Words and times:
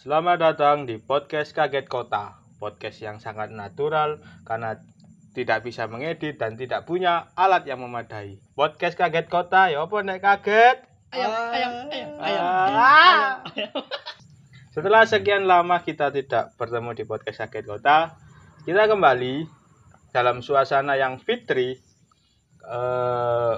Selamat 0.00 0.40
datang 0.40 0.88
di 0.88 0.96
podcast 0.96 1.52
Kaget 1.52 1.84
Kota. 1.84 2.40
Podcast 2.56 3.04
yang 3.04 3.20
sangat 3.20 3.52
natural 3.52 4.24
karena 4.48 4.80
tidak 5.36 5.60
bisa 5.60 5.92
mengedit 5.92 6.40
dan 6.40 6.56
tidak 6.56 6.88
punya 6.88 7.28
alat 7.36 7.68
yang 7.68 7.84
memadai. 7.84 8.40
Podcast 8.56 8.96
Kaget 8.96 9.28
Kota, 9.28 9.68
ya 9.68 9.84
apa 9.84 10.00
nek 10.00 10.24
kaget? 10.24 10.88
Ayam, 11.12 11.28
ayam, 11.52 11.72
ayam, 11.92 12.10
ayam. 12.16 12.40
Ah. 12.80 13.44
Setelah 14.72 15.04
sekian 15.04 15.44
lama 15.44 15.84
kita 15.84 16.08
tidak 16.08 16.56
bertemu 16.56 16.96
di 16.96 17.04
podcast 17.04 17.44
Kaget 17.44 17.68
Kota, 17.68 18.16
kita 18.64 18.88
kembali 18.88 19.44
dalam 20.16 20.40
suasana 20.40 20.96
yang 20.96 21.20
fitri. 21.20 21.76
Eh, 22.64 23.54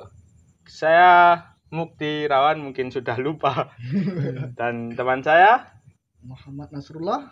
saya 0.66 1.38
Mukti 1.70 2.26
Rawan 2.26 2.58
mungkin 2.58 2.90
sudah 2.90 3.14
lupa 3.22 3.78
dan 4.58 4.90
teman 4.98 5.22
saya 5.22 5.81
Muhammad 6.22 6.68
Nasrullah. 6.70 7.30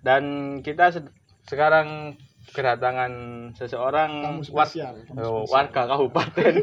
dan 0.00 0.22
kita 0.60 0.90
se- 0.90 1.12
sekarang 1.44 2.14
kedatangan 2.46 3.12
seseorang 3.52 4.10
war- 4.44 4.68
spesial. 4.68 4.92
tamu 5.02 5.16
oh, 5.18 5.44
warga 5.46 5.82
kabupaten 5.86 6.54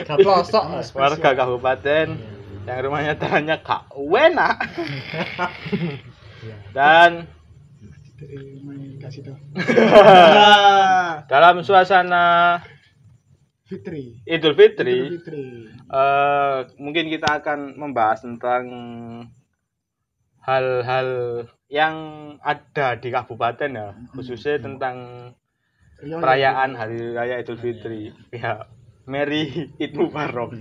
Warga 0.00 0.14
pelosok. 0.16 0.64
Kabupaten 1.36 2.06
yang 2.62 2.78
rumahnya 2.80 3.14
tanahnya 3.14 3.56
Kak 3.58 3.92
Wena 3.94 4.56
dan 6.72 7.28
Eh, 8.20 8.60
main 8.60 9.00
kasih 9.00 9.24
tuh. 9.24 9.36
dalam 11.32 11.64
suasana 11.64 12.60
Fitri. 13.70 14.18
Idul 14.26 14.54
Fitri. 14.58 14.96
Idul 14.98 15.10
Fitri. 15.14 15.44
eh, 15.70 16.58
mungkin 16.82 17.06
kita 17.06 17.38
akan 17.38 17.78
membahas 17.78 18.26
tentang 18.26 18.64
hal-hal 20.40 21.08
yang 21.70 21.96
ada 22.42 22.98
di 22.98 23.08
kabupaten 23.12 23.70
ya 23.70 23.88
khususnya 24.10 24.58
tentang 24.58 24.96
Rio, 26.00 26.16
perayaan 26.18 26.74
hari 26.74 27.12
raya 27.14 27.38
Idul 27.38 27.60
Fitri. 27.60 28.10
ya 28.32 28.66
Merry 29.06 29.70
Eid 29.78 29.92
Mubarak 29.94 30.54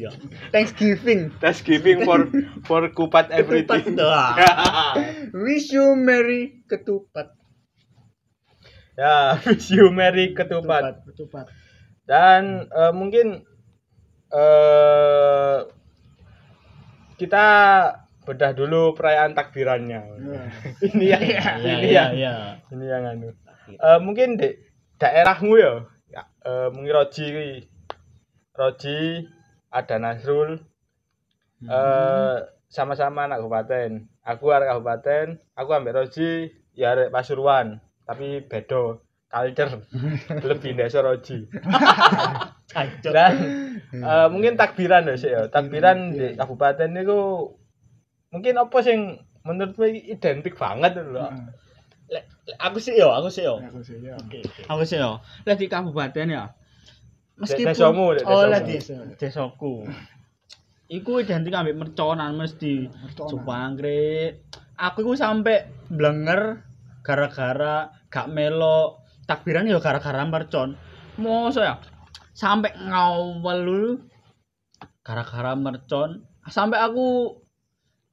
Thanksgiving. 0.50 1.30
Thanksgiving 1.38 2.02
for 2.06 2.30
for 2.66 2.82
kupat 2.92 3.30
everything. 3.40 3.94
Wish 5.46 5.70
you 5.72 5.94
merry 5.96 6.62
ketupat. 6.66 7.34
ya 9.00 9.40
wish 9.48 9.72
you 9.72 9.88
Merry 9.96 10.36
ketupat 10.36 11.00
Ketupat. 11.08 11.48
Dan 12.10 12.66
eh, 12.74 12.90
mungkin 12.90 13.46
eh 14.34 15.58
kita 17.22 17.46
bedah 18.26 18.52
dulu 18.58 18.98
perayaan 18.98 19.38
takbirannya. 19.38 20.02
Nah, 20.18 20.50
ini 20.90 21.06
yang 21.14 21.24
ini 21.62 21.90
yang 21.94 22.12
ya. 22.18 22.34
ini 22.74 22.86
yang 22.90 23.06
anu. 23.06 23.30
Eh, 23.70 24.00
mungkin 24.02 24.42
di 24.42 24.58
daerahmu 24.98 25.54
ya, 25.62 25.86
ya 26.10 26.24
eh, 26.50 26.68
mungkin 26.74 26.98
Roji. 26.98 27.30
Roji 28.58 29.30
ada 29.70 29.96
Nasrul. 30.02 30.66
Eh 31.62 32.38
sama-sama 32.70 33.30
anak 33.30 33.46
kabupaten. 33.46 34.10
Aku 34.26 34.50
arek 34.50 34.70
kabupaten 34.74 35.26
aku 35.54 35.70
ambek 35.78 35.94
Roji 35.94 36.50
ya 36.74 36.98
arek 36.98 37.14
Pasuruan. 37.14 37.82
Tapi 38.10 38.42
beda 38.50 38.98
culture 39.30 39.86
lebih 40.50 40.74
desa 40.76 41.06
Roji 41.06 41.46
Cacot. 42.70 43.14
dan 43.14 43.34
eh, 43.94 44.28
mungkin 44.30 44.58
takbiran 44.58 45.06
ya 45.10 45.16
sih 45.18 45.30
ya 45.30 45.50
takbiran 45.50 46.14
di 46.14 46.34
kabupaten 46.34 46.90
itu 46.98 47.54
mungkin 48.30 48.54
apa 48.62 48.78
sing 48.86 49.22
menurutmu 49.46 49.86
identik 49.90 50.54
banget 50.54 50.98
lho 51.02 51.18
nah, 51.18 51.50
Lek- 52.10 52.26
lek 52.50 52.58
aku 52.58 52.78
sih 52.82 52.98
yo, 52.98 53.14
aku 53.14 53.30
sih 53.30 53.46
yo. 53.46 53.62
aku 53.62 53.86
sih 53.86 54.02
ya. 54.02 54.18
Aku 54.66 54.82
sih 54.82 54.98
yo. 54.98 55.22
Lek 55.46 55.62
di 55.62 55.70
kabupaten 55.70 56.26
ya. 56.26 56.58
Meskipun 57.38 57.70
Desamu, 57.72 58.18
oh 58.26 58.44
lek 58.50 58.66
di 58.66 58.78
desaku. 59.16 59.86
Iku 60.98 61.22
identik 61.22 61.54
ambek 61.54 61.78
merconan 61.78 62.34
mesti. 62.34 62.90
Supangkrik. 63.14 64.42
Aku 64.74 65.06
iku 65.06 65.14
sampe 65.14 65.70
blenger 65.86 66.66
gara-gara 67.06 67.94
gak 68.10 68.26
melo 68.34 68.99
takbiran 69.30 69.70
yo 69.70 69.78
gara-gara 69.78 70.26
mercon. 70.26 70.74
Mosok 71.16 71.62
ya. 71.62 71.78
Sampai 72.34 72.74
ngawal 72.74 73.60
dulu 73.62 73.92
gara-gara 75.06 75.54
mercon 75.54 76.26
sampai 76.46 76.80
aku 76.80 77.38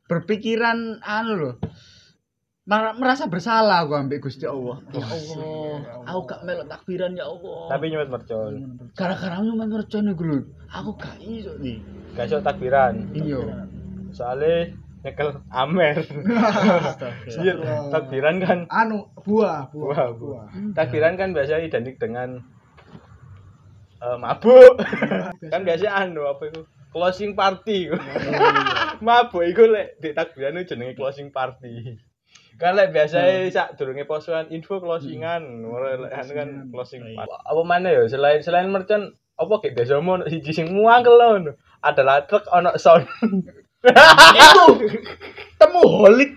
berpikiran 0.04 1.00
anu 1.00 1.32
loh 1.34 1.54
mer- 2.64 2.98
merasa 2.98 3.26
bersalah 3.26 3.80
aku 3.80 3.94
ambek 3.94 4.18
Gusti 4.20 4.42
Allah. 4.42 4.82
Ya 4.90 5.02
Allah, 5.02 5.76
aku 6.04 6.20
gak 6.26 6.40
melok 6.42 6.66
takbiran 6.66 7.14
ya 7.14 7.24
Allah. 7.24 7.58
tapi 7.68 7.84
nyuwun 7.88 8.10
mercon 8.10 8.52
gara-gara 8.92 9.38
nyuman 9.38 9.68
mercon 9.68 10.10
iku 10.10 10.22
lho, 10.24 10.38
aku 10.66 10.90
gak 10.96 11.14
iso 11.20 11.54
nih. 11.58 11.78
gak 12.12 12.26
iso 12.26 12.38
takbiran 12.40 12.94
Iya. 13.12 13.40
soalnya 14.10 14.72
nyekel 15.06 15.28
amer. 15.54 16.02
Iya 17.30 17.54
takbiran 17.94 18.42
kan. 18.42 18.58
Anu 18.66 19.06
buah, 19.22 19.70
Buah, 19.70 19.70
buah, 19.70 20.06
buah. 20.18 20.44
buah. 20.50 20.74
takbiran 20.74 21.14
kan 21.14 21.30
biasanya 21.30 21.62
identik 21.62 22.02
dengan 22.02 22.42
eh, 24.02 24.16
mabuk. 24.18 24.82
Kan 25.52 25.62
biasanya 25.62 25.92
anu 26.02 26.26
apa 26.26 26.50
itu? 26.50 26.62
Closing 26.90 27.36
party. 27.36 27.92
Mabuk 29.06 29.44
itu 29.44 29.68
lek 29.68 30.00
di 30.00 30.10
takbiran 30.16 30.56
itu 30.58 30.74
jenenge 30.74 30.96
closing 30.96 31.28
party. 31.30 31.96
Kan 32.56 32.72
lek 32.76 32.90
biasanya 32.92 33.46
sak 33.52 33.76
durunge 33.76 34.08
posoan 34.08 34.48
info 34.48 34.80
closingan. 34.80 35.44
Lek 35.64 36.12
anu 36.12 36.32
kan 36.32 36.48
closing 36.72 37.04
party. 37.14 37.30
Apa 37.46 37.62
mana 37.62 37.88
ya? 37.92 38.02
Selain 38.08 38.40
selain 38.40 38.68
merchant 38.72 39.12
apa 39.36 39.60
kayak 39.60 39.76
desamu 39.76 40.16
siji 40.24 40.52
sing 40.56 40.72
muangkel 40.72 41.12
lho 41.12 41.52
adalah 41.84 42.24
truk 42.24 42.48
ono 42.48 42.72
sound 42.80 43.04
Itu 43.86 44.64
temu 45.58 45.82
holik. 45.84 46.30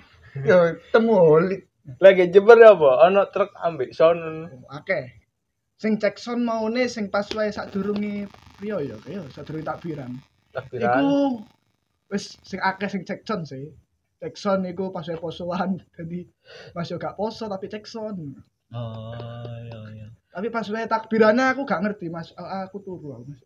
Temu 0.93 1.13
holik. 1.17 1.61
lagi 1.97 2.29
ya 2.29 2.69
apa 2.69 2.89
ono 3.09 3.25
truk 3.33 3.49
ambek 3.57 3.89
sound 3.97 4.21
Oke. 4.69 5.09
Sing 5.81 5.97
cek 5.97 6.21
sound 6.21 6.45
maune 6.45 6.85
sing 6.85 7.09
pas 7.09 7.25
wae 7.33 7.49
sadurunge 7.49 8.29
Rio 8.61 8.77
ya, 8.77 8.93
ya 9.09 9.25
sadurunge 9.33 9.65
takbiran. 9.65 10.11
takbiran 10.53 11.01
Iku 11.01 11.09
wis 12.13 12.37
sing 12.45 12.61
akeh 12.61 12.89
sing 12.93 13.01
cek 13.09 13.25
sound 13.25 13.49
sih. 13.49 13.73
Cek 14.21 14.37
sound 14.37 14.69
iku 14.69 14.93
pas 14.93 15.07
wae 15.09 15.17
posoan. 15.17 15.81
Jadi 15.97 16.29
pas 16.75 16.85
yo 16.85 17.01
gak 17.01 17.17
poso 17.17 17.49
tapi 17.49 17.65
cek 17.71 17.89
sound. 17.89 18.37
Oh, 18.69 19.57
iya 19.65 19.79
iya. 19.97 20.07
Tapi 20.29 20.47
pas 20.47 20.61
wae 20.63 20.85
takbirannya 20.85 21.45
aku 21.51 21.65
gak 21.65 21.81
ngerti 21.81 22.05
Mas. 22.07 22.29
Ah, 22.37 22.69
Aku 22.69 22.79
turu 22.79 23.17
aku. 23.17 23.23
Mas. 23.27 23.41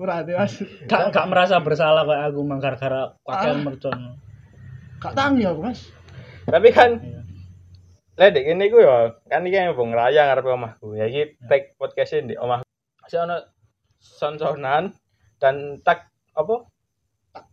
Ora 0.00 0.24
ade 0.24 0.32
Mas. 0.32 0.56
Gak 0.88 1.12
gak 1.12 1.26
merasa 1.28 1.60
bersalah 1.60 2.02
kayak 2.02 2.32
aku 2.32 2.40
mang 2.40 2.56
gara-gara 2.58 3.12
pakaian 3.20 3.60
Ah. 3.60 3.64
mercon. 3.64 3.98
Gak 4.98 5.14
tangi 5.14 5.44
aku 5.44 5.60
Mas. 5.62 5.80
tapi 6.48 6.72
kan 6.72 6.96
Iya. 6.98 7.20
Lah 8.18 8.34
dek 8.34 8.50
ini 8.50 8.66
ku 8.66 8.80
ya, 8.80 9.14
kan 9.28 9.46
iki 9.46 9.54
yang 9.54 9.76
bong 9.76 9.94
raya 9.94 10.26
ngarep 10.26 10.48
omahku. 10.48 10.96
Ya 10.96 11.06
iki 11.06 11.38
tag 11.46 11.76
podcast 11.76 12.18
di 12.18 12.34
omahku. 12.34 12.66
Saya 13.06 13.28
ono 13.28 13.36
son-sonan 14.00 14.90
dan 15.38 15.78
tak 15.78 16.10
apa? 16.32 16.66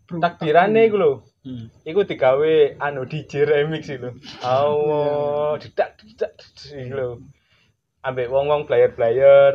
Bro, 0.05 0.21
Takbirane 0.21 0.85
iku 0.85 0.97
lho. 0.97 1.11
Hmm. 1.41 1.69
Iku 1.81 2.01
digawe 2.01 2.77
anu 2.79 3.05
DJ 3.05 3.45
remix 3.45 3.89
itu. 3.89 4.09
Allah, 4.41 5.57
didak 5.59 5.97
didak 5.99 6.31
iku 6.65 6.93
lho. 6.93 7.09
Ambek 8.05 8.29
wong-wong 8.29 8.69
player-player. 8.69 9.51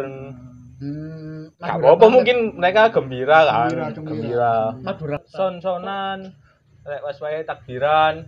Hmm, 0.81 1.53
Gak 1.55 1.77
apa 1.77 2.07
mungkin 2.09 2.57
mereka 2.57 2.91
gembira 2.91 3.45
kan. 3.45 3.69
Gembira, 3.69 3.95
gembira. 3.95 4.55
Gembira. 4.75 5.19
Son-sonan. 5.29 6.35
Lek 6.83 7.05
was 7.05 7.21
wae 7.21 7.45
takbiran. 7.45 8.27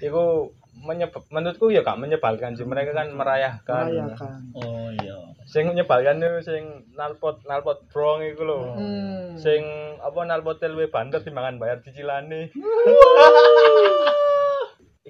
Iku 0.00 0.50
menyebab 0.74 1.22
menurutku 1.30 1.70
ya 1.70 1.80
gak 1.80 1.96
menyebalkan 1.96 2.58
sih 2.58 2.66
mereka 2.66 2.92
kan 2.92 3.14
merayakan 3.14 3.84
merayakan. 3.86 4.38
Oh 4.52 4.90
iya. 4.92 5.16
sing 5.44 5.68
nyebalkan 5.70 6.18
itu 6.18 6.40
sing 6.42 6.64
nalpot 6.92 7.44
nalpot 7.44 7.84
brong 7.88 8.24
iku 8.24 8.42
lho 8.42 8.60
Hmm. 8.74 9.36
sing 9.36 9.60
apa 10.00 10.24
nalpot 10.24 10.56
luwe 10.58 10.88
banter 10.88 11.20
timbangan 11.20 11.60
bayar 11.60 11.78
cicilane 11.78 12.48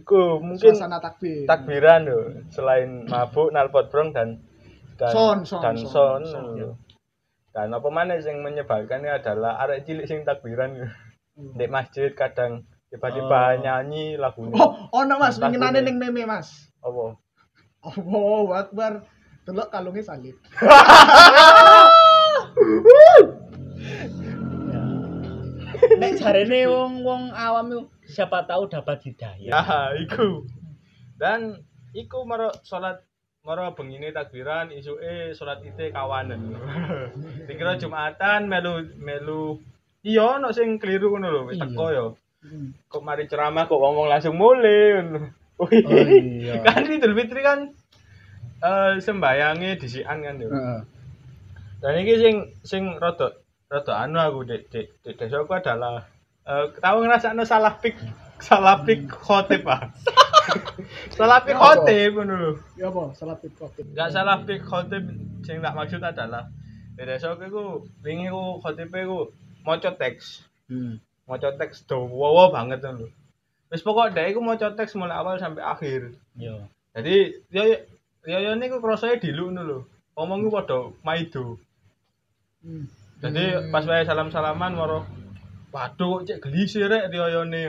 iku 0.05 0.37
mungkin 0.45 0.77
suasana 0.77 1.01
takbir. 1.01 1.49
takbiran 1.49 2.05
lho 2.05 2.21
selain 2.53 3.09
mabuk 3.09 3.49
nalpot 3.49 3.89
brong 3.89 4.13
dan 4.13 4.45
dan 5.01 5.11
Son, 5.11 5.39
son, 5.49 5.65
dan 5.65 5.75
son, 5.81 5.89
son, 5.89 6.23
son. 6.29 6.45
lho. 6.61 6.71
dan 7.57 7.73
apa 7.73 7.89
mana 7.89 8.21
sing 8.21 8.45
menyebalkan 8.45 9.01
adalah 9.09 9.57
arek 9.65 9.89
cilik 9.89 10.05
sing 10.05 10.21
takbiran 10.23 10.77
lho. 10.77 10.89
di 11.57 11.67
masjid 11.67 12.13
kadang 12.13 12.69
tiba-tiba 12.93 13.57
Oh. 13.57 13.59
nyanyi 13.59 14.15
lagunya 14.15 14.55
Oh, 14.55 14.71
ono 14.93 15.19
Mas, 15.19 15.41
Entah 15.41 15.49
winginane 15.51 15.81
ning 15.81 15.97
meme 15.97 16.29
Mas. 16.29 16.69
apa 16.79 17.17
Allahu 17.85 18.53
Akbar. 18.53 18.93
Delok 19.45 19.69
kalungnya 19.69 20.01
salib. 20.01 20.41
nek 26.01 26.13
jarene 26.19 26.61
wong-wong 26.67 27.29
awam 27.35 27.89
siapa 28.07 28.45
tahu 28.45 28.69
dapat 28.69 29.01
hidayah. 29.05 29.51
Ya, 29.51 29.63
iku. 29.99 30.45
Dan 31.17 31.65
iku 31.95 32.27
maro 32.27 32.51
salat 32.67 33.01
maro 33.45 33.77
bengine 33.77 34.11
takbiran 34.11 34.73
isuke 34.73 35.33
salat 35.37 35.61
ite 35.65 35.93
kawanan. 35.93 36.57
Dikira 37.47 37.77
Jumatan 37.77 38.49
melu 38.49 38.83
melu 38.97 39.61
iya 40.05 40.37
ono 40.37 40.53
sing 40.53 40.77
keliru 40.81 41.13
ngono 41.13 41.29
lho, 41.33 41.41
wis 41.49 41.57
Iya. 41.61 41.65
teko 41.69 41.87
yo. 41.93 42.07
Hmm. 42.45 42.77
Kok 42.93 43.03
mari 43.05 43.25
ceramah 43.25 43.65
kok 43.65 43.81
ngomong 43.81 44.09
langsung 44.09 44.37
mulai. 44.37 45.01
Oh 45.55 45.71
iya. 45.71 46.61
kan 46.67 46.83
Idul 46.83 47.15
Fitri 47.15 47.41
kan 47.41 47.71
eh 48.65 48.99
sembayange 49.01 49.79
disian 49.81 50.19
kan 50.21 50.37
yo. 50.41 50.51
Heeh. 50.51 50.81
Dan 51.85 52.01
iki 52.01 52.15
sing 52.21 52.37
sing 52.65 52.83
rada 52.97 53.39
rada 53.69 53.93
anu 54.03 54.19
aku 54.21 54.45
dek 54.49 54.73
dek 54.73 54.87
dek 55.05 55.15
desaku 55.21 55.53
adalah 55.53 56.05
eh 56.45 56.65
tahu 56.77 56.99
ngrasakno 57.09 57.43
salah 57.49 57.75
pik 57.81 57.97
salah 58.41 58.85
pik 58.85 59.09
khotib 59.09 59.65
ah. 59.65 59.89
salah 61.17 61.41
pik 61.41 61.57
Ya, 61.57 61.61
khotib 61.61 62.11
ngono 62.21 62.35
lho. 62.37 62.53
Ya 62.77 62.93
apa? 62.93 63.17
Salah 63.17 63.37
pik 63.41 63.57
khotib. 63.57 63.85
Enggak 63.97 64.09
salah 64.13 64.37
pik 64.45 64.61
khotib 64.61 65.05
sing 65.47 65.65
tak 65.65 65.73
maksud 65.73 66.05
adalah 66.05 66.53
dek 66.95 67.09
desaku 67.09 67.49
iku 67.49 67.65
wingi 68.05 68.29
ku 68.29 68.61
khotibe 68.61 69.01
ku 69.09 69.19
maca 69.65 69.91
teks. 69.97 70.45
Hmm. 70.69 71.01
Maca 71.25 71.57
teks 71.57 71.89
dawa 71.89 72.53
banget 72.53 72.85
ngono 72.85 73.09
lho. 73.09 73.09
Wis 73.73 73.81
pokok 73.81 74.13
dek 74.13 74.37
iku 74.37 74.45
maca 74.45 74.77
teks 74.77 74.93
mulai 75.01 75.17
awal 75.17 75.41
sampai 75.41 75.65
akhir. 75.65 76.13
Yo. 76.37 76.69
Jadi 76.93 77.41
yo 77.49 77.63
yo 78.29 78.39
yo 78.45 78.53
niku 78.61 78.85
krasane 78.85 79.17
diluk 79.17 79.49
ngono 79.49 79.63
lho. 79.65 79.79
Ngomongku 80.13 80.49
padha 80.53 80.79
maido. 81.01 81.57
Hmm. 82.61 82.85
Jadi 83.25 83.45
Hmm. 83.57 83.73
pas 83.73 83.89
wae 83.89 84.05
salam-salaman 84.05 84.77
moro 84.77 85.09
waduh 85.75 86.23
kok 86.23 86.23
cek 86.31 86.39
geli 86.47 86.71
sih 86.71 86.87
rek 86.87 87.11
riyoyone. 87.11 87.63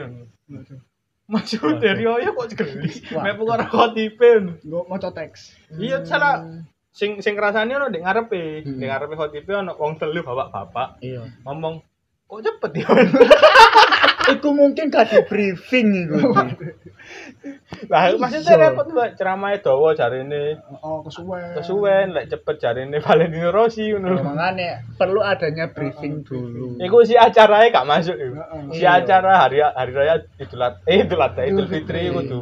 Maksud 1.26 1.82
dari 1.82 2.06
riyoyo 2.06 2.30
kok 2.38 2.54
geli. 2.54 2.90
Wah. 3.10 3.26
Mek 3.26 3.34
perkara 3.34 3.66
khotibe. 3.66 4.30
Gue 4.62 4.82
mau 4.86 4.98
teks. 5.02 5.58
Iya 5.74 6.06
salah 6.06 6.62
sing 6.94 7.18
sing 7.18 7.34
rasane 7.34 7.74
ono 7.74 7.90
ndek 7.90 8.06
ngarepe. 8.06 8.62
Hmm. 8.62 8.78
Ndek 8.78 8.88
ngarepe 8.88 9.14
khotibe 9.18 9.52
ono 9.58 9.74
wong 9.74 9.98
telu 9.98 10.22
bapak-bapak 10.22 11.02
Iya. 11.02 11.26
ngomong 11.42 11.82
kok 12.26 12.40
cepet 12.42 12.70
ya. 12.82 12.88
Iku 14.36 14.50
mungkin 14.50 14.90
di 14.90 15.18
briefing 15.30 15.88
iku. 16.02 16.18
Lah 17.92 18.10
maksudnya 18.18 18.58
repot 18.58 18.90
Mbak 18.90 19.14
ceramahe 19.14 19.62
dawa 19.62 19.94
jarine 19.94 20.58
Oh, 20.82 20.98
kesuwen. 21.06 21.54
kesuwen 21.54 22.10
lek 22.10 22.26
cepet 22.26 22.58
jarine 22.58 22.98
Valentino 22.98 23.54
Rossi 23.54 23.94
ngono. 23.94 24.18
lho. 24.18 24.22
Makanya 24.26 24.82
perlu 24.98 25.22
adanya 25.22 25.70
briefing 25.70 26.26
dulu. 26.26 26.74
Iku 26.82 27.06
si 27.06 27.14
acaranya 27.14 27.70
gak 27.70 27.86
masuk 27.86 28.18
iku. 28.18 28.34
Si 28.74 28.82
Iya. 28.82 28.98
acara 29.06 29.46
hari 29.46 29.62
hari 29.62 29.92
raya 29.94 30.14
Idul 30.42 30.62
Adha 30.66 30.82
eh 30.90 31.06
Idul 31.06 31.22
Adha 31.22 31.42
Idul 31.46 31.62
Idul 31.62 31.66
Fitri 31.70 32.10
kudu 32.10 32.40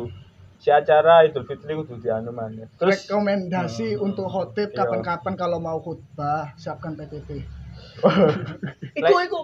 si 0.56 0.68
acara 0.72 1.28
Idul 1.28 1.44
Fitri 1.44 1.72
kudu 1.76 2.00
dianu 2.00 2.32
maneh. 2.32 2.64
Terus 2.80 3.04
rekomendasi 3.04 4.00
untuk 4.00 4.32
khotib 4.32 4.72
Iya. 4.72 4.88
kapan-kapan 4.88 5.34
kalau 5.36 5.60
mau 5.60 5.76
khutbah 5.84 6.56
siapkan 6.56 6.96
PPT. 6.96 7.44
Iku 8.98 9.14
iku 9.24 9.40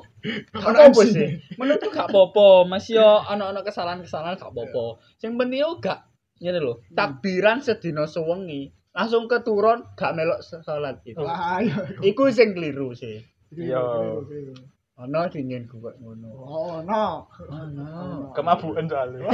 gak 0.52 0.92
apa 0.92 1.02
sih? 1.08 1.40
Menurutku 1.58 1.88
gak 1.90 2.12
apa-apa, 2.12 2.68
masih 2.68 3.00
yo 3.00 3.24
ana-ana 3.24 3.64
kesalahan-kesalahan 3.64 4.36
gak 4.36 4.52
apa-apa. 4.52 5.00
Sing 5.16 5.34
penting 5.40 5.64
yo 5.64 5.80
gak 5.80 6.06
ngene 6.40 6.60
lho, 6.60 6.80
takbiran 6.96 7.60
sedina 7.60 8.08
sewengi 8.08 8.72
langsung 8.90 9.30
keturun 9.30 9.86
gak 9.96 10.12
melok 10.12 10.40
salat 10.42 10.98
itu. 11.06 11.20
Wah, 11.22 11.62
iya. 11.62 11.88
Iku 12.04 12.28
sing 12.32 12.52
keliru 12.52 12.92
sih. 12.92 13.22
Iya. 13.54 13.80
keliru. 14.26 14.54
Ana 15.00 15.32
dingin 15.32 15.64
gue 15.64 15.92
ngono. 15.96 16.28
Oh, 16.28 16.76
no. 16.84 17.24
Ana. 17.48 17.88
kemabukan 18.36 18.84
soalnya. 18.84 19.24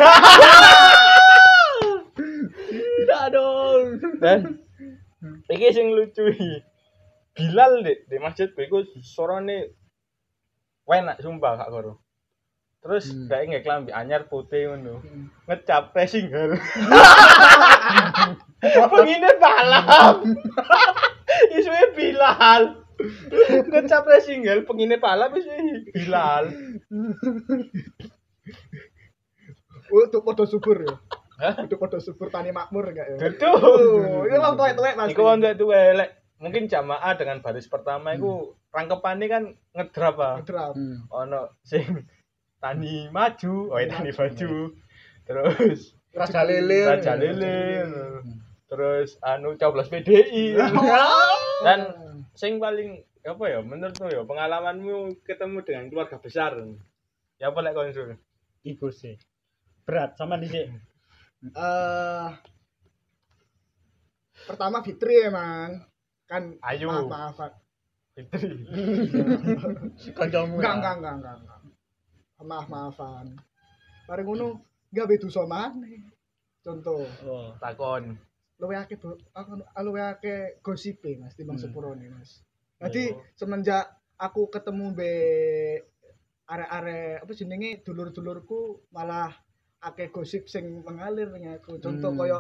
Tidak 2.77 3.25
dong. 3.35 3.99
Dan 4.23 4.63
iki 5.51 5.69
sing 5.75 5.91
lucu 5.91 6.31
iki. 6.31 6.63
Bilal 7.37 7.85
dek 7.85 8.09
di 8.09 8.17
masjid 8.17 8.49
iku 8.49 8.81
sorone 9.05 9.77
enak 10.89 11.21
sumpah 11.21 11.61
gak 11.61 11.69
karo. 11.69 12.01
Terus 12.81 13.13
Hmm. 13.13 13.29
gak 13.29 13.41
nggak 13.51 13.65
klambi 13.67 13.91
anyar 13.93 14.25
putih 14.25 14.73
ngono. 14.73 15.05
Hmm. 15.05 15.29
Ngecap 15.45 15.93
pressing 15.93 16.33
hal. 16.33 16.57
Pengine 18.97 19.31
balap. 19.37 20.25
Isuwe 21.59 21.93
Bilal. 21.93 22.63
Ngecap 23.69 24.03
pressing 24.09 24.49
hal 24.49 24.65
pengine 24.65 24.97
balap 24.97 25.37
isuwe 25.37 25.93
Bilal. 25.93 26.45
Oh, 29.93 30.03
Untuk 30.03 30.23
foto 30.25 30.43
subur 30.49 30.83
ya. 30.83 30.95
Hah? 31.37 31.55
Untuk 31.63 31.77
foto 31.77 32.01
subur 32.01 32.33
tani 32.33 32.49
makmur 32.49 32.91
enggak 32.91 33.07
ya? 33.13 33.19
Betul. 33.29 33.61
Oh, 33.61 34.25
ini 34.25 34.41
wong 34.41 34.57
tuwek-tuwek 34.57 34.95
Mas. 34.97 35.13
Iku 35.13 35.21
wong 35.21 35.45
tuwek 35.45 35.83
elek. 35.95 36.11
Mungkin 36.37 36.69
jamaah 36.69 37.17
dengan 37.17 37.41
baris 37.41 37.65
pertama 37.67 38.13
iku 38.13 38.53
rangkepane 38.69 39.25
kan 39.27 39.45
ngedrap 39.73 40.17
ah. 40.21 40.35
Ngedrap. 40.41 40.75
Hmm. 40.77 41.09
Ono 41.09 41.57
sing 41.65 42.05
tani 42.61 43.09
maju, 43.09 43.73
oh 43.73 43.79
tani 43.81 44.11
maju. 44.13 44.53
Terus 45.27 45.97
Raja 46.17 46.43
lele. 46.49 46.81
Raja 46.89 47.13
Lilin. 47.13 47.91
Terus 48.67 49.21
anu 49.21 49.61
coblos 49.61 49.93
PDI. 49.93 50.57
Dan 51.67 51.81
sing 52.33 52.57
paling 52.57 53.05
apa 53.27 53.45
ya 53.51 53.61
menurutmu 53.61 54.07
ya 54.09 54.23
pengalamanmu 54.25 55.21
ketemu 55.29 55.59
dengan 55.61 55.85
keluarga 55.93 56.17
besar. 56.17 56.57
Ya 57.37 57.53
apa 57.53 57.61
lek 57.61 57.77
konsul? 57.77 58.17
Iku 58.65 58.89
sih. 58.89 59.21
Berat 59.85 60.17
sama 60.17 60.41
di 60.41 60.49
sini. 60.49 60.81
Eh 61.53 62.29
pertama 64.49 64.81
Fitri 64.81 65.29
emang 65.29 65.85
kan 66.27 66.43
Ayu. 66.61 66.87
maaf 66.87 67.07
maaf 67.07 67.39
Fitri. 68.13 68.49
Kancamu. 70.17 70.57
enggak 70.57 70.73
ya? 70.73 70.77
enggak 70.77 70.95
enggak 70.97 71.15
enggak 71.15 71.37
enggak 71.37 71.61
maaf 72.43 72.67
maafan 72.67 73.27
bareng 74.05 74.25
ngono 74.25 74.49
enggak 74.91 75.07
bedu 75.07 75.29
sama 75.29 75.73
contoh 76.61 77.05
Oh. 77.23 77.53
Takon. 77.57 78.17
luwe 78.57 78.73
akeh 78.75 78.97
bo- 78.97 79.21
aku 79.31 79.53
luwe 79.83 80.01
akeh 80.03 80.59
gosipe 80.61 81.17
Mas 81.17 81.33
timbang 81.33 81.55
Hmm. 81.55 81.65
sepurone 81.65 82.09
Mas 82.09 82.41
jadi 82.79 83.13
Oh. 83.13 83.21
semenjak 83.35 83.85
aku 84.17 84.49
ketemu 84.49 84.87
be 84.93 85.13
arek-arek 86.47 87.21
apa 87.21 87.33
jenenge 87.33 87.83
dulur-dulurku 87.83 88.61
malah 88.89 89.29
akeh 89.79 90.09
gosip 90.09 90.47
sing 90.47 90.81
mengalir 90.81 91.29
ning 91.29 91.53
aku 91.53 91.77
contoh 91.77 92.09
Hmm. 92.09 92.19
koyo 92.19 92.39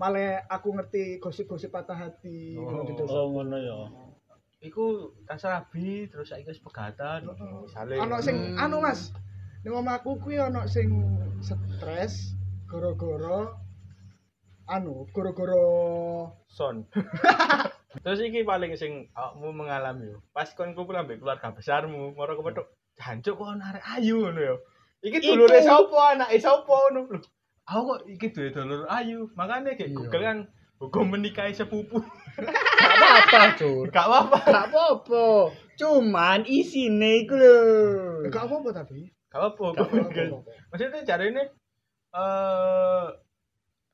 malah 0.00 0.48
aku 0.48 0.72
ngerti 0.72 1.20
gosip-gosip 1.20 1.68
patah 1.68 1.92
hati 1.92 2.56
Oh. 2.56 2.80
Oh 3.04 3.26
ngono 3.36 3.56
ya. 3.60 3.76
Iku 4.60 5.12
tas 5.28 5.44
rabi 5.44 6.08
terus 6.08 6.32
saiki 6.32 6.48
wis 6.48 6.64
pegatan. 6.64 7.28
Misale. 7.28 8.00
Ono 8.00 8.16
sing 8.24 8.56
Hmm. 8.56 8.62
anu 8.64 8.80
Mas. 8.80 9.12
Ning 9.60 9.76
omahku 9.76 10.16
kuwi 10.24 10.40
ono 10.40 10.64
sing 10.64 10.88
stres 11.44 12.32
gara-gara 12.64 13.52
anu, 14.68 15.04
gara-gara 15.12 15.64
son. 16.48 16.88
Terus 18.06 18.22
iki 18.22 18.46
paling 18.46 18.78
sing 18.78 19.10
awakmu 19.12 19.50
mengalami 19.50 20.14
yo. 20.14 20.22
Pas 20.30 20.46
kon 20.54 20.72
kumpul 20.78 20.94
ambek 20.94 21.18
keluarga 21.18 21.50
besarmu, 21.50 22.14
moro 22.14 22.38
kepethuk 22.38 22.70
jancuk 22.94 23.34
kok 23.34 23.50
ana 23.50 23.74
arek 23.74 23.84
ayu 23.98 24.22
ngono 24.22 24.40
yo. 24.40 24.56
Iki 25.02 25.18
dulure 25.26 25.58
sapa, 25.58 26.14
anake 26.14 26.38
sapa 26.38 26.70
ngono 26.70 27.10
lho. 27.10 27.18
Aku 27.70 27.86
kok 27.86 28.00
iki 28.10 28.34
duwe 28.34 28.50
dulur 28.50 28.82
ayu. 28.90 29.30
Makane 29.38 29.78
kayak 29.78 29.94
Iya. 29.94 29.96
Google 29.96 30.24
kan 30.26 30.38
hukum 30.82 31.06
menikahi 31.14 31.54
sepupu. 31.54 32.02
Gak 32.34 32.94
apa-apa, 32.98 33.40
Cur. 33.54 33.86
Gak 33.94 34.06
apa-apa. 34.10 34.38
Gak 34.42 34.66
apa-apa. 34.74 35.24
Cuman 35.78 36.42
isine 36.50 37.22
iku 37.22 37.38
lho. 37.38 37.56
enggak 38.26 38.50
apa-apa 38.50 38.82
tapi. 38.82 39.06
Gak 39.30 39.38
apa-apa. 39.38 39.86
Maksudnya 40.74 41.06
cari 41.06 41.30
ini 41.30 41.44
eh 42.10 43.06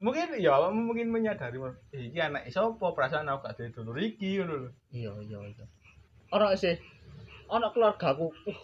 mungkin 0.00 0.40
ya 0.40 0.56
mungkin 0.72 1.12
menyadari 1.12 1.60
eh, 1.92 2.08
iki 2.08 2.16
anak 2.16 2.48
sapa 2.48 2.96
perasaan 2.96 3.28
aku 3.28 3.44
gak 3.44 3.60
duwe 3.60 3.76
dulur 3.76 3.96
iki 4.00 4.40
ngono 4.40 4.54
lho. 4.64 4.70
Iya, 4.88 5.12
iya, 5.20 5.38
iya. 5.52 5.64
Ono 6.32 6.48
sih. 6.56 6.80
Ono 7.52 7.68
keluargaku. 7.76 8.32
Uh, 8.48 8.56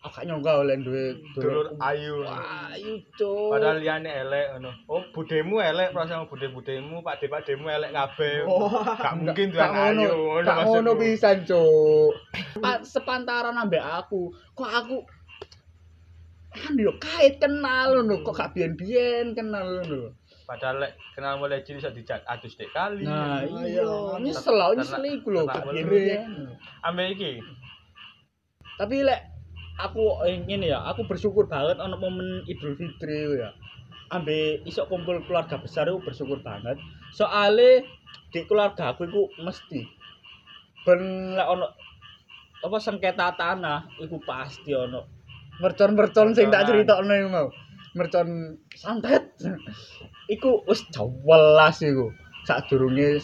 aku 0.00 0.16
gak 0.16 0.24
nyangka 0.24 0.52
oleh 0.56 0.76
duwe 0.80 1.04
Dulur 1.36 1.66
ayu. 1.76 2.24
Ayu, 2.24 2.92
Cur. 3.12 3.52
Padahal 3.52 3.78
liane 3.78 4.08
elek 4.08 4.56
ngono. 4.56 4.72
Oh, 4.88 5.04
budemu 5.12 5.60
elek, 5.60 5.92
perasaan 5.92 6.24
bude-budemu, 6.24 7.04
pakde-pakdemu 7.04 7.66
elek 7.68 7.92
kabeh. 7.92 8.48
Oh. 8.48 8.72
Gak 8.96 9.14
mungkin 9.14 9.52
Gak 9.52 9.60
tuan 9.60 9.92
ngono, 9.92 10.02
ayu. 10.02 10.42
gak 10.42 10.56
ngono 10.64 10.90
maksudku. 10.90 11.02
pisan, 11.04 11.36
Cuk. 11.44 12.12
Pa- 12.58 12.80
Sepantaran 12.82 13.52
ambek 13.54 13.84
aku. 13.84 14.32
Kok 14.52 14.72
aku 14.74 14.96
kan 16.50 16.74
yo 16.74 16.90
kait 16.98 17.38
kenal 17.38 17.94
ngono, 17.94 18.24
kok 18.24 18.34
gak 18.34 18.50
biyen-biyen 18.52 19.36
kenal 19.36 19.84
ngono. 19.84 20.16
Padahal 20.42 20.82
lek 20.82 20.98
kenal 21.14 21.38
mulai 21.38 21.60
cilik 21.60 21.78
iso 21.78 21.92
dijak 21.92 22.24
adus 22.24 22.56
dek 22.56 22.72
kali. 22.72 23.06
Nah, 23.06 23.44
Iya, 23.44 23.62
iya, 23.70 23.84
iya. 23.86 24.18
nyesel 24.18 24.56
lah, 24.56 24.72
Karena- 24.72 24.82
nyesel 24.82 25.04
iku 25.06 25.28
lho, 25.30 25.44
gak. 25.44 25.62
Ambek 26.82 27.08
iki. 27.14 27.32
Tapi 28.74 28.96
lek 29.04 29.20
aku 29.86 30.24
ingin 30.28 30.66
ya, 30.66 30.84
aku 30.84 31.06
bersyukur 31.08 31.48
banget 31.48 31.80
ono 31.80 31.96
momen 31.96 32.44
Idul 32.46 32.76
Fitri 32.76 33.40
ya. 33.40 33.50
Ambe 34.10 34.60
iso 34.66 34.84
kumpul 34.90 35.22
keluarga 35.24 35.56
besar 35.62 35.86
aku 35.86 36.02
bersyukur 36.02 36.42
banget. 36.42 36.76
Soale 37.14 37.86
di 38.30 38.42
keluarga 38.46 38.94
aku 38.94 39.06
iku 39.06 39.22
mesti 39.42 39.86
ben 40.82 41.34
lek 41.38 41.46
ono 41.46 41.66
apa 42.60 42.76
sengketa 42.76 43.34
tanah 43.38 43.88
iku 44.02 44.20
pasti 44.22 44.74
ono 44.74 45.06
mercon-mercon 45.60 46.32
sing 46.32 46.48
tak 46.48 46.68
critakno 46.68 47.12
iku 47.14 47.28
mau. 47.30 47.48
Mercon 47.94 48.58
santet. 48.74 49.34
iku 50.34 50.62
wis 50.66 50.82
jewelas 50.90 51.82
iku. 51.82 52.10
Sadurunge 52.48 53.20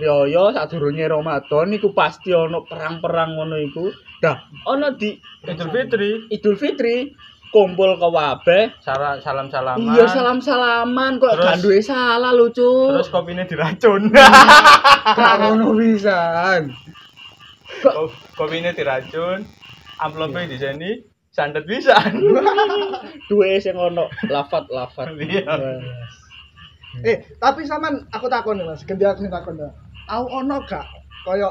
Riyaya, 0.00 0.56
sadurunge 0.56 1.04
Ramadan 1.04 1.70
iku 1.70 1.92
pasti 1.92 2.32
ono 2.32 2.64
perang-perang 2.64 3.36
ngono 3.36 3.56
iku. 3.60 3.92
Dah, 4.18 4.36
ono 4.64 4.96
di 4.96 5.12
Idul 5.44 5.68
Fitri. 5.68 6.10
Idul 6.28 6.56
Fitri 6.56 7.12
kumpul 7.50 7.98
ke 7.98 8.06
wabe 8.06 8.70
salam 8.78 9.18
salam 9.18 9.50
salaman 9.50 9.90
iya 9.90 10.06
salam 10.06 10.38
salaman 10.38 11.18
kok 11.18 11.34
gak 11.34 11.58
duwe 11.58 11.82
salah 11.82 12.30
lucu. 12.30 12.94
Terus 12.94 13.10
kopinya 13.10 13.42
diracun. 13.42 14.08
Gak 15.10 15.34
ngono 15.36 15.74
pisan. 15.74 16.70
Ko- 17.82 18.08
kopinya 18.36 18.70
diracun 18.70 19.42
amplopnya 19.98 20.46
di 20.46 20.56
sini 20.56 20.90
sandet 21.30 21.66
bisa 21.66 21.94
duwe 23.28 23.58
sing 23.58 23.74
ono 23.74 24.06
lafat 24.26 24.70
lafat 24.70 25.14
Iya. 25.18 25.44
Eh, 27.02 27.22
tapi 27.38 27.62
sampean 27.62 28.02
aku 28.10 28.26
takon 28.26 28.58
nih 28.58 28.66
Mas, 28.66 28.82
ganti 28.82 29.06
aku 29.06 29.22
takon. 29.26 29.54
ya. 29.54 29.70
Tau 30.10 30.26
ono 30.26 30.58
gak? 30.66 30.86
Kaya 31.22 31.48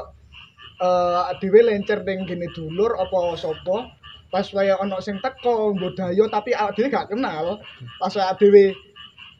eh 0.80 1.30
dhewe 1.40 1.60
lencer 1.64 2.04
ning 2.04 2.28
gene 2.28 2.52
dulur 2.52 2.92
apa 3.00 3.32
sapa? 3.40 3.88
Pas 4.28 4.44
kaya 4.44 4.76
ono 4.76 5.00
sing 5.00 5.16
teko 5.24 5.72
nggodayo 5.72 6.28
tapi 6.28 6.52
awak 6.52 6.76
dhewe 6.76 6.92
gak 6.92 7.08
kenal. 7.08 7.56
Pas 7.96 8.12
awak 8.20 8.36
dhewe 8.36 8.76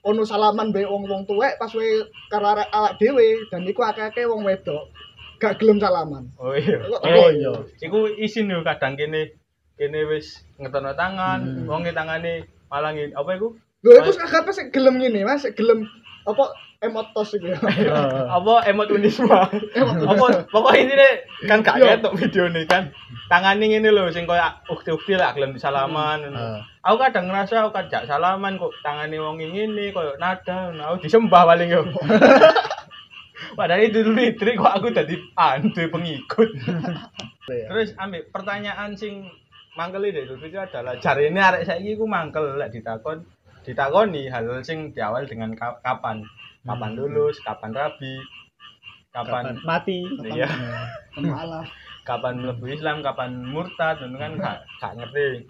ono 0.00 0.24
salaman 0.24 0.72
mbek 0.72 0.88
wong-wong 0.88 1.28
tuwek 1.28 1.60
pas 1.60 1.68
wae 1.76 2.00
karo 2.32 2.64
awak 2.64 2.96
dhewe 2.96 3.44
dan 3.52 3.68
iku 3.68 3.84
akeh-akeh 3.84 4.24
wong 4.24 4.48
wedok 4.48 4.88
gak 5.36 5.60
gelem 5.60 5.76
salaman. 5.76 6.24
oh 6.40 6.56
iya. 6.56 6.80
Oh 6.88 7.28
iya. 7.28 7.52
iku 7.80 8.08
isin 8.16 8.48
yo 8.48 8.64
kadang 8.64 8.96
kene 8.96 9.36
kene 9.76 10.04
wis 10.08 10.44
ngetono 10.60 10.92
tangan 10.96 11.40
Hmm. 11.44 11.68
wong 11.68 11.84
e 11.84 11.92
tangane 11.92 12.44
malah 12.72 12.92
ngin 12.92 13.12
apa 13.12 13.36
iku? 13.36 13.52
Lho 13.84 13.92
iku 14.00 14.12
sakapa 14.12 14.52
sik 14.52 14.72
gelem 14.72 15.00
ngene 15.00 15.24
Mas, 15.24 15.44
gelem 15.56 15.84
apa 16.28 16.52
emotos 16.80 17.36
iku 17.36 17.52
ya. 17.52 17.60
apa 18.36 18.64
emot 18.64 18.88
unisma? 18.88 19.52
Apa 19.76 20.24
pokok 20.48 20.74
ini 20.74 20.96
kan 21.44 21.60
gak 21.60 21.76
Iya. 21.76 22.00
ketok 22.00 22.16
video 22.16 22.48
nih 22.48 22.64
kan. 22.64 22.88
Tangan 23.28 23.60
ini 23.60 23.84
lho 23.84 24.08
sing 24.08 24.24
koyo 24.24 24.40
ukti-ukti 24.66 25.14
lah 25.14 25.36
gelem 25.36 25.52
disalaman. 25.52 26.32
Ah. 26.32 26.64
aku 26.80 26.96
kadang 26.98 27.28
ngerasa 27.28 27.60
aku 27.60 27.76
kan 27.76 27.84
gak 27.86 28.08
salaman 28.08 28.56
kok 28.56 28.72
tangane 28.80 29.20
wong 29.20 29.36
ngene 29.38 29.92
koyo 29.92 30.16
nada 30.16 30.72
aku 30.72 31.04
disembah 31.04 31.44
paling 31.44 31.68
yo. 31.68 31.84
Padahal 33.58 33.82
itu 33.82 34.00
Fitri 34.06 34.56
kok 34.56 34.72
aku 34.72 34.88
dadi 34.90 35.20
antu 35.36 35.84
pengikut. 35.86 36.48
Terus 37.44 37.92
ambil 37.94 38.24
pertanyaan 38.32 38.96
sing 38.96 39.28
mangkel 39.76 40.08
deh 40.08 40.24
Idul 40.24 40.40
Fitri 40.40 40.56
adalah 40.56 40.96
jari 40.96 41.28
ini 41.28 41.40
arek 41.40 41.68
saiki 41.68 42.00
ku 42.00 42.08
mangkel 42.08 42.56
lek 42.56 42.72
ditakon 42.72 43.20
ditakoni 43.60 44.32
hal 44.32 44.64
sing 44.64 44.88
diawal 44.90 45.28
dengan 45.28 45.52
ka- 45.52 45.76
kapan 45.80 46.24
kapan 46.60 46.92
lulus 46.92 47.36
kapan 47.40 47.72
rabi 47.72 48.20
kapan, 49.10 49.56
kapan 49.56 49.66
mati 49.66 49.98
iya. 50.28 50.48
Malah. 51.18 51.64
kapan 52.08 52.42
mlebu 52.42 52.64
Islam 52.70 53.04
kapan 53.04 53.30
murtad 53.44 54.00
itu 54.02 54.16
kan 54.16 54.34
gak, 54.40 54.56
gak 54.80 54.92
ngerti. 54.98 55.44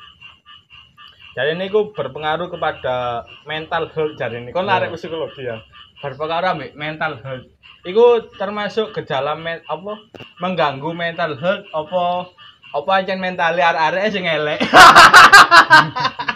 Jadi 1.31 1.55
ini 1.57 1.71
ku 1.71 1.95
berpengaruh 1.95 2.51
kepada 2.51 3.23
mental 3.47 3.87
health 3.95 4.19
jadi 4.19 4.43
ini. 4.43 4.51
Kan 4.51 4.67
Oh. 4.67 4.75
arek 4.75 4.93
psikologi 4.99 5.47
ya. 5.47 5.63
Berpengaruh 6.03 6.59
ambek 6.59 6.75
mental 6.75 7.23
health. 7.23 7.47
Iku 7.87 8.35
termasuk 8.35 8.91
gejala 8.93 9.39
men, 9.39 9.63
apa? 9.71 9.95
Mengganggu 10.43 10.91
mental 10.91 11.39
health 11.39 11.65
apa? 11.71 12.29
Apa 12.71 12.91
aja 13.03 13.15
mentalnya 13.19 13.71
arek-arek 13.71 14.15
sing 14.15 14.27
elek 14.31 14.63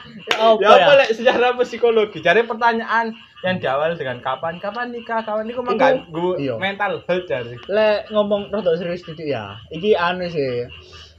apa 0.45 0.61
ya 0.61 0.69
ya? 0.69 0.77
apa 0.85 0.93
lek 1.01 1.11
secara 1.17 1.47
psikologi? 1.57 2.19
Jadi 2.21 2.45
pertanyaan 2.45 3.17
yang 3.41 3.57
diawal 3.57 3.97
dengan 3.97 4.21
kapan? 4.21 4.61
Kapan 4.61 4.93
nikah? 4.93 5.25
Kapan 5.25 5.49
niku 5.49 5.65
mengganggu 5.65 6.29
iya. 6.37 6.55
mental 6.61 7.01
health 7.09 7.25
jadi 7.25 7.57
lek 7.73 8.13
ngomong 8.13 8.53
rada 8.53 8.77
serius 8.77 9.05
titik 9.05 9.33
ya. 9.33 9.57
Iki 9.73 9.97
anu 9.97 10.29
sih 10.29 10.69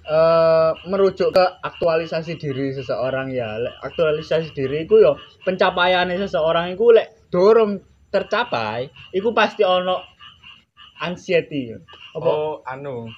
eh 0.06 0.72
merujuk 0.86 1.34
ke 1.34 1.46
aktualisasi 1.66 2.38
diri 2.38 2.74
seseorang 2.78 3.34
ya. 3.34 3.58
Lek 3.58 3.76
aktualisasi 3.82 4.54
diri 4.54 4.86
iku 4.86 5.02
yo 5.02 5.18
pencapaiannya 5.44 6.22
seseorang 6.22 6.74
iku 6.78 6.94
lek 6.94 7.30
dorong 7.34 7.82
tercapai 8.14 8.88
iku 9.12 9.34
pasti 9.34 9.66
ono 9.66 10.00
anxiety. 11.02 11.74
Apa? 12.16 12.30
Oh 12.30 12.64
anu 12.64 13.12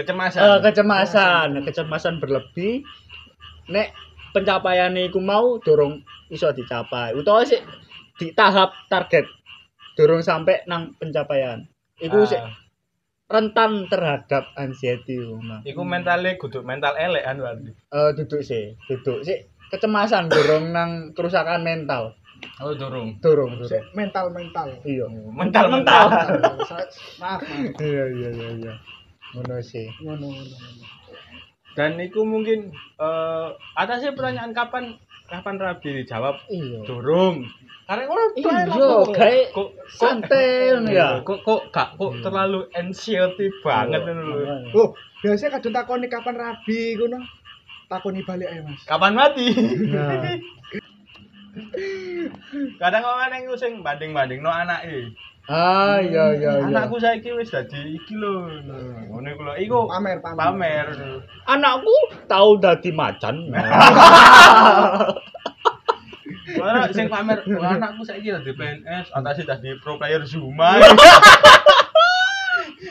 kecemasan. 0.00 0.40
Eh, 0.40 0.58
kecemasan. 0.64 1.48
Kecemasan 1.62 2.14
berlebih. 2.18 2.82
Nek 3.70 3.94
pencapaian 4.30 4.94
iku 4.96 5.18
mau 5.18 5.58
dorong 5.58 6.00
iso 6.28 6.50
dicapai 6.50 7.14
utawa 7.14 7.42
sih 7.42 7.58
di 8.16 8.30
tahap 8.30 8.70
target 8.86 9.26
dorong 9.94 10.22
sampai 10.22 10.62
nang 10.64 10.94
pencapaian 10.96 11.64
iku 11.98 12.22
sih 12.24 12.38
Ah, 12.38 12.50
rentan 13.30 13.86
terhadap 13.86 14.50
anxiety 14.54 15.22
Mas. 15.40 15.62
iku 15.62 15.82
mentalnya 15.82 16.34
kudu 16.34 16.62
mental 16.62 16.98
elek 16.98 17.22
anu 17.22 17.46
arti 17.46 17.70
Eh 17.90 18.10
duduk 18.14 18.42
sih, 18.42 18.74
duduk 18.86 19.22
sih 19.22 19.38
kecemasan 19.70 20.26
dorong 20.26 20.74
nang 20.74 20.90
kerusakan 21.14 21.62
mental. 21.62 22.14
oh 22.58 22.72
durung 22.72 23.20
Dorong, 23.20 23.60
dorong. 23.60 23.68
Sik 23.68 23.84
mental-mental. 23.92 24.80
Iya. 24.82 25.06
mental 25.30 25.66
mental 25.68 26.08
Maaf, 26.08 26.90
maaf. 27.20 27.40
Iya, 27.78 28.04
iya, 28.16 28.28
iya, 28.32 28.48
iya. 28.56 28.72
Ngono 29.36 29.60
sih. 29.60 29.86
Ngono 30.00 30.26
ngono. 30.26 30.56
Dan 31.74 31.96
iku 31.96 32.22
mungkin 32.22 32.70
eh 32.96 33.48
atasnya 33.74 34.12
pertanyaan 34.12 34.50
kapan 34.50 34.84
kapan 35.26 35.56
rabi 35.56 36.02
dijawab 36.02 36.42
Iya. 36.50 36.82
durung 36.82 37.46
karena 37.86 38.06
orang 38.06 38.30
Iya, 38.34 38.88
kayak 39.10 39.46
kok 39.50 39.68
santai 39.90 40.74
ya. 40.90 41.22
kok 41.22 41.42
kok 41.42 41.70
gak 41.70 41.94
kok 41.94 42.12
terlalu 42.22 42.66
anxiety 42.72 43.50
banget 43.62 44.02
Iya. 44.02 44.14
lho. 44.14 44.70
Oh, 44.74 44.88
biasanya 45.22 45.58
kadang 45.58 45.74
takoni 45.74 46.06
kapan 46.06 46.36
rabi 46.38 46.94
ngono. 46.94 47.18
Takoni 47.90 48.22
balik 48.22 48.46
ae, 48.46 48.62
Mas. 48.62 48.86
kapan 48.86 49.18
mati 49.18 49.50
Nah. 49.90 50.22
kadang 52.78 53.02
orang 53.02 53.42
yang 53.42 53.58
sing 53.58 53.82
banding-banding 53.82 54.38
no 54.38 54.50
anak 54.50 54.86
Ah, 55.50 55.98
iya, 55.98 56.30
iya, 56.38 56.62
iya. 56.62 56.70
anakku 56.70 57.02
saiki 57.02 57.34
wis 57.34 57.50
dadi 57.50 57.98
iki 57.98 58.14
lho 58.14 58.46
ngono 59.10 59.26
iku 59.34 59.42
lho 59.42 59.54
iku 59.58 59.78
Pamer, 59.90 60.22
pamer. 60.22 60.38
pamer 60.38 60.86
Anakku 61.50 61.90
tahu 62.30 62.62
dadi 62.62 62.94
macan. 62.94 63.50
Ora 66.62 66.86
sing 66.94 67.10
pamer 67.10 67.42
"Wah, 67.58 67.74
anakku 67.74 68.06
saiki 68.06 68.30
dadi 68.30 68.54
PNS 68.54 69.10
atasnya 69.10 69.58
dadi 69.58 69.74
pro 69.82 69.98
player 69.98 70.22
Zuma 70.22 70.78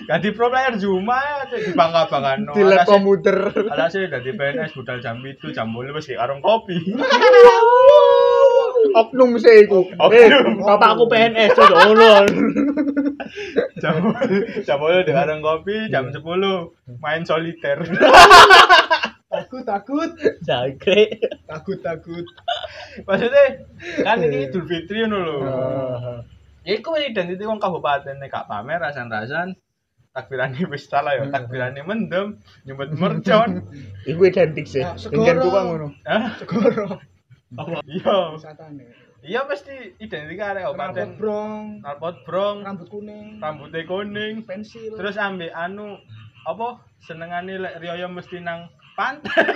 Dadi 0.10 0.34
pro 0.34 0.50
player 0.50 0.74
Zuma 0.76 1.22
Di 1.48 1.72
lab 2.66 2.84
komputer. 2.84 3.56
Atasnya 3.72 4.20
dadi 4.20 4.36
PNS 4.36 4.76
budal 4.76 5.00
jam 5.00 5.24
itu 5.24 5.48
jam 5.56 5.72
8 5.72 5.96
wis 5.96 6.12
di 6.12 6.20
warung 6.20 6.44
kopi 6.44 6.76
Oknum 8.96 9.36
sih 9.36 9.64
iku. 9.64 9.86
Eh, 10.10 10.28
bapakku 10.60 11.06
PNS 11.06 11.52
tuh 11.54 11.66
ngono. 11.68 12.12
jam 13.78 13.96
jam 14.66 14.78
8 14.82 15.06
di 15.06 15.12
warung 15.14 15.40
kopi 15.40 15.88
jam 15.88 16.10
10 16.10 16.20
main 16.98 17.22
soliter 17.24 17.78
Takut, 19.30 19.62
takut. 19.62 20.10
Jangkrik. 20.42 21.22
Takut, 21.46 21.78
takut. 21.80 22.26
maksudnya 23.06 23.46
kan 24.02 24.18
ini 24.20 24.50
Idul 24.50 24.66
Fitri 24.66 25.06
ngono 25.06 25.18
lho 25.22 25.38
Ah. 25.46 26.20
ya 26.66 26.74
iku 26.76 26.98
identitas 26.98 27.46
wong 27.46 27.62
kabupaten 27.62 28.18
nek 28.18 28.28
gak 28.28 28.50
pamer 28.50 28.82
rasan-rasan 28.82 29.54
takbirane 30.12 30.66
wis 30.68 30.90
salah 30.90 31.14
ya 31.14 31.30
takbirane 31.30 31.80
mendem 31.86 32.42
nyumpet 32.66 32.90
mercon 32.98 33.64
Iku 34.04 34.22
identik 34.26 34.66
sih. 34.66 34.82
Ngono. 35.14 35.94
Hah? 36.04 36.34
Segoro. 36.42 36.98
Apa 37.58 37.82
iya 37.90 38.16
Wisatane. 38.38 38.86
iya 39.26 39.42
mesti 39.44 39.98
identitas 39.98 40.54
arek 40.54 40.64
Rambut 40.70 40.78
kabupaten 40.78 41.10
brong, 41.18 41.64
knalpot 41.82 42.16
brong 42.24 42.58
rambut 42.62 42.88
kuning, 42.88 43.42
rambutnya 43.42 43.82
kuning 43.84 44.34
pensil. 44.46 44.94
terus 44.94 45.18
ambek 45.18 45.50
anu 45.52 45.98
apa 46.46 46.78
senengane 47.02 47.58
lek 47.58 47.82
riyo 47.82 48.06
mesti 48.06 48.38
nang 48.38 48.70
pantai 48.94 49.50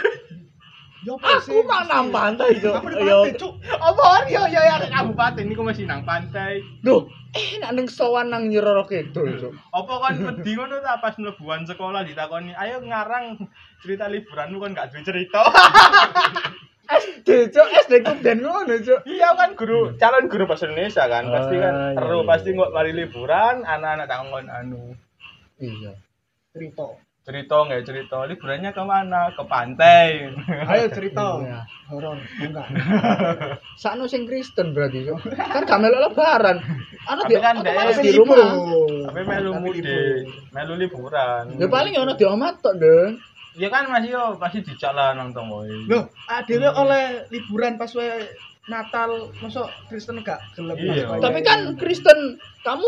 yo? 1.04 1.20
Aku 1.20 1.68
mah 1.68 1.84
nang 1.84 2.16
pantai, 2.16 2.64
Cuk. 2.64 2.80
Aku 2.80 2.88
di 2.88 3.04
Yo. 3.04 3.28
pantai, 3.28 3.36
Cuk. 3.36 3.54
Apa 3.76 4.24
yo 4.32 4.48
yo 4.48 4.56
ya 4.56 4.80
kabupaten 4.88 5.44
niku 5.44 5.60
masih 5.60 5.84
nang 5.84 6.08
pantai. 6.08 6.64
Duh, 6.80 7.04
enak 7.36 7.76
ning 7.76 7.92
sowan 7.92 8.32
nang 8.32 8.48
Nyiroro 8.48 8.88
Kidul, 8.88 9.36
Cuk. 9.36 9.52
Apa 9.76 9.94
kan 10.00 10.16
wedi 10.24 10.56
ngono 10.56 10.80
ta 10.80 11.04
pas 11.04 11.20
mlebuan 11.20 11.68
sekolah 11.68 12.08
ditakoni, 12.08 12.56
"Ayo 12.56 12.80
ngarang 12.80 13.36
cerita 13.84 14.08
liburanmu 14.08 14.64
kan 14.64 14.72
gak 14.72 14.96
duwe 14.96 15.04
cerita." 15.04 15.44
Cuk, 17.24 17.68
SD 17.82 17.94
ku 18.02 18.14
ben 18.18 18.40
ngono, 18.40 18.76
Cuk. 18.78 19.02
iya 19.06 19.32
kan 19.32 19.54
guru 19.54 19.96
calon 19.96 20.28
guru 20.28 20.44
bahasa 20.44 20.66
Indonesia 20.66 21.04
kan 21.06 21.24
pasti 21.26 21.56
kan 21.56 21.74
Ah, 21.74 21.90
iya, 21.90 21.96
seru 21.96 22.20
iya. 22.20 22.28
pasti 22.28 22.50
nggak 22.52 22.72
mari 22.72 22.92
liburan 22.92 23.56
anak-anak 23.62 24.06
takon 24.06 24.46
anu 24.46 24.84
Iya. 25.58 25.96
cerita 26.50 26.86
cerita 27.24 27.56
nggak 27.58 27.82
cerita 27.82 28.18
liburannya 28.26 28.70
ke 28.70 28.84
mana 28.84 29.32
ke 29.32 29.44
pantai 29.46 30.28
ayo 30.68 30.86
cerita 30.90 31.40
Iya. 31.40 31.60
horor 31.88 32.20
enggak 32.38 32.68
Sakno 33.82 34.06
sing 34.06 34.24
Kristen 34.24 34.72
berarti, 34.72 35.02
Cuk. 35.04 35.18
Kan 35.34 35.64
gak 35.64 35.80
melok 35.80 36.08
lebaran. 36.08 36.62
Ana 37.04 37.20
Tapi 37.20 37.32
di 37.32 37.42
kan 37.42 37.56
di 37.98 38.12
rumah. 38.14 38.54
tapi 39.04 39.22
melu 39.24 39.52
mudik 39.58 40.24
melu 40.52 40.74
liburan 40.78 41.58
Ya 41.58 41.68
paling 41.68 41.94
ono 41.96 42.14
di 42.14 42.24
omah 42.24 42.54
tok, 42.56 42.76
Deng. 42.76 43.18
Ya 43.58 43.70
kan 43.70 43.86
masih 43.90 44.18
yo 44.18 44.24
pasti 44.42 44.66
di 44.66 44.74
jalan 44.78 45.18
nang 45.18 45.30
tongoy 45.32 45.70
Loh, 45.86 46.10
adewe 46.30 46.70
oleh 46.74 47.30
liburan 47.30 47.78
pas 47.78 47.94
wae 47.94 48.26
Natal, 48.64 49.28
masa 49.44 49.68
Kristen 49.92 50.24
gak 50.24 50.40
gelem 50.56 50.80
Tapi 51.20 51.40
kan 51.44 51.76
Kristen, 51.76 52.40
kamu 52.64 52.88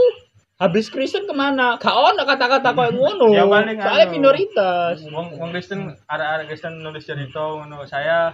habis 0.55 0.87
Kristen 0.87 1.27
ke 1.27 1.33
mana? 1.33 1.75
Gak 1.75 1.91
ono 1.91 2.23
kata-kata 2.23 2.71
kayak 2.71 2.93
ngono. 2.93 3.27
Ya, 3.29 3.43
paling 3.43 3.75
Soalnya 3.75 4.07
anu. 4.07 4.13
minoritas. 4.13 4.95
wong 5.05 5.35
wong 5.35 5.49
Kristen 5.51 5.91
arek-arek 6.05 6.45
Kristen 6.47 6.79
nulis 6.79 7.03
cerita 7.03 7.43
ngono 7.59 7.83
saya 7.83 8.31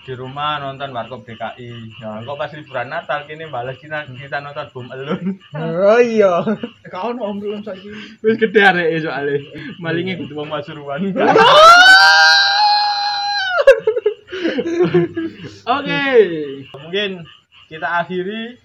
di 0.00 0.12
rumah 0.12 0.58
nonton 0.58 0.90
warkop 0.90 1.22
DKI 1.22 1.70
ya 2.00 2.24
kok 2.24 2.34
pas 2.34 2.50
liburan 2.50 2.88
Natal 2.88 3.28
kini 3.28 3.46
balas 3.46 3.76
kita 3.76 4.08
kita 4.10 4.40
nonton 4.40 4.66
Bom 4.72 4.88
Elun 4.88 5.36
Oh 5.86 6.00
iya. 6.00 6.40
gak 6.82 7.04
ono 7.06 7.30
om 7.30 7.36
belum 7.36 7.60
saiki. 7.60 7.92
wis 8.18 8.34
gede 8.34 8.60
arek 8.60 9.04
soalnya 9.04 9.38
malingnya 9.78 10.18
kudu 10.18 10.34
wong 10.34 10.48
Pasuruan 10.48 11.04
Oke, 15.70 16.02
mungkin 16.74 17.10
kita 17.68 17.86
akhiri 18.00 18.58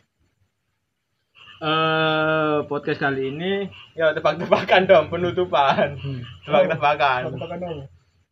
eh 1.62 2.58
podcast 2.68 3.00
kali 3.00 3.32
ini. 3.32 3.70
Ya 3.96 4.12
tebak-tebakan 4.12 4.88
dong 4.90 5.06
penutupan. 5.08 5.96
Tebak-tebakan. 6.44 7.32
Tebakan 7.32 7.60
ono. 7.64 7.86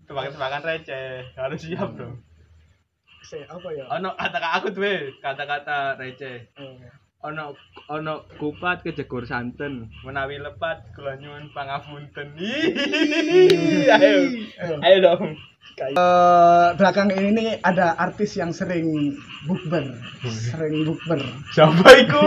Tebak-tebakan 0.04 0.62
receh. 0.64 1.24
Harus 1.38 1.60
siap 1.64 1.96
dong. 1.96 2.20
Se, 3.24 3.40
apa 3.48 3.68
ya? 3.72 3.88
Ono 4.00 4.12
kata-kata 4.20 4.50
aku 4.60 4.68
tuh 4.76 4.84
kata-kata 5.24 5.96
receh. 5.96 6.52
Oh. 6.60 6.76
Ono 7.24 7.56
ono 7.88 8.28
kupat 8.36 8.84
kejegur 8.84 9.24
santen, 9.24 9.88
menawi 10.04 10.44
lepat 10.44 10.92
kula 10.92 11.16
nyuwun 11.16 11.48
pangapunten. 11.56 12.36
Ayo. 13.96 14.14
Ayo 14.84 14.98
dong. 15.00 15.40
Eh, 15.74 16.68
belakang 16.78 17.10
ini 17.16 17.32
nih 17.34 17.50
ada 17.64 17.96
artis 17.96 18.36
yang 18.36 18.52
sering 18.52 19.16
bukber, 19.48 19.96
sering 20.28 20.84
bukber. 20.86 21.18
Siapa 21.50 21.88
iku? 22.04 22.22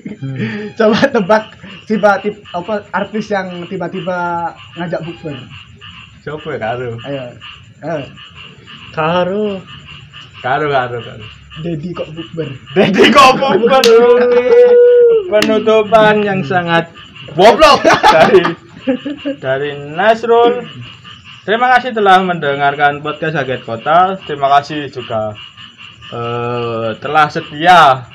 Coba 0.80 0.98
tebak 1.12 1.44
tiba-tiba 1.86 2.42
apa 2.56 2.82
artis 2.90 3.30
yang 3.30 3.68
tiba-tiba 3.68 4.50
ngajak 4.80 5.04
bukber. 5.04 5.36
Siapa 6.24 6.50
karo? 6.58 6.96
Ayo. 7.06 7.36
Ayo. 7.84 8.08
Karo. 8.96 9.60
Karo 10.42 10.66
karo 10.72 10.98
karo. 11.04 11.41
Dedi 11.60 11.92
kok 11.92 12.08
bukber. 12.16 12.48
Jadi 12.72 13.12
kok 13.12 13.36
penutupan 15.28 16.24
yang 16.24 16.40
sangat 16.40 16.88
goblok 17.36 17.84
dari 17.84 18.40
dari 19.36 19.70
Nasrul. 19.92 20.64
Terima 21.44 21.68
kasih 21.76 21.92
telah 21.92 22.24
mendengarkan 22.24 23.04
podcast 23.04 23.36
Kaget 23.36 23.62
Kota. 23.68 24.16
Terima 24.24 24.48
kasih 24.48 24.88
juga 24.88 25.36
eh, 26.08 26.96
telah 26.96 27.26
setia 27.28 28.08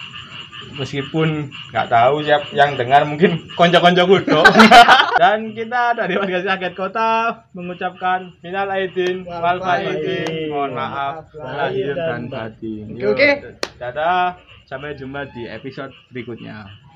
meskipun 0.77 1.49
nggak 1.73 1.87
tahu 1.89 2.23
siap 2.23 2.53
yang 2.53 2.77
dengar 2.77 3.03
mungkin 3.03 3.49
konco-konco 3.57 4.05
kudo. 4.05 4.41
Dan 5.21 5.57
kita 5.57 5.97
dari 5.97 6.13
podcast 6.13 6.45
Kaget 6.45 6.73
Kota 6.77 7.09
mengucapkan 7.57 8.29
minal 8.45 8.69
aidin 8.69 9.25
wal 9.25 9.57
faizin. 9.57 10.53
Mohon 10.53 10.71
maaf 10.77 11.25
lahir 11.33 11.97
dan 11.97 12.29
batin. 12.29 12.93
Oke, 12.93 13.05
oke. 13.17 13.29
Dadah. 13.81 14.37
Sampai 14.67 14.99
jumpa 14.99 15.25
di 15.31 15.47
episode 15.47 15.95
berikutnya. 16.11 16.86